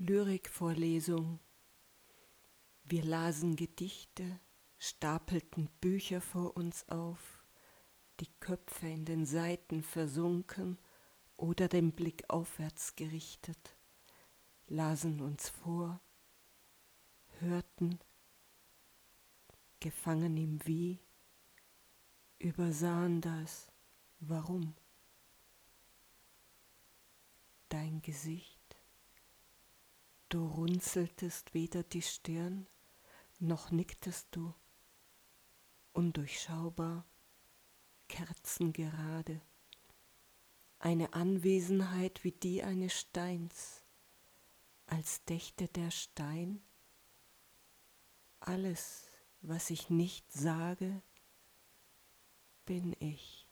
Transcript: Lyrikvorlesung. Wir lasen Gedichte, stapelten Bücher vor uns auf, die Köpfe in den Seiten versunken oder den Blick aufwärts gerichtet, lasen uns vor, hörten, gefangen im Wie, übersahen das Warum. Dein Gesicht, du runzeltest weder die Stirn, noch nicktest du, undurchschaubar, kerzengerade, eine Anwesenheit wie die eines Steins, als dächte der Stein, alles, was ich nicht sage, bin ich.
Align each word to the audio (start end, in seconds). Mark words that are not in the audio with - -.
Lyrikvorlesung. 0.00 1.40
Wir 2.84 3.02
lasen 3.02 3.56
Gedichte, 3.56 4.38
stapelten 4.78 5.68
Bücher 5.80 6.20
vor 6.20 6.56
uns 6.56 6.88
auf, 6.88 7.44
die 8.20 8.30
Köpfe 8.38 8.86
in 8.86 9.04
den 9.04 9.26
Seiten 9.26 9.82
versunken 9.82 10.78
oder 11.36 11.66
den 11.66 11.90
Blick 11.90 12.22
aufwärts 12.28 12.94
gerichtet, 12.94 13.76
lasen 14.68 15.20
uns 15.20 15.48
vor, 15.48 16.00
hörten, 17.40 17.98
gefangen 19.80 20.36
im 20.36 20.64
Wie, 20.64 21.00
übersahen 22.38 23.20
das 23.20 23.72
Warum. 24.20 24.76
Dein 27.68 28.00
Gesicht, 28.00 28.57
du 30.28 30.46
runzeltest 30.46 31.54
weder 31.54 31.82
die 31.82 32.02
Stirn, 32.02 32.66
noch 33.38 33.70
nicktest 33.70 34.28
du, 34.32 34.54
undurchschaubar, 35.92 37.06
kerzengerade, 38.08 39.40
eine 40.78 41.12
Anwesenheit 41.12 42.24
wie 42.24 42.32
die 42.32 42.62
eines 42.62 42.98
Steins, 42.98 43.82
als 44.86 45.24
dächte 45.24 45.68
der 45.68 45.90
Stein, 45.90 46.62
alles, 48.40 49.08
was 49.40 49.70
ich 49.70 49.90
nicht 49.90 50.32
sage, 50.32 51.02
bin 52.64 52.94
ich. 53.00 53.47